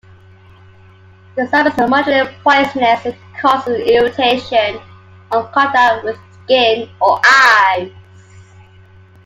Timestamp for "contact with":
5.51-6.17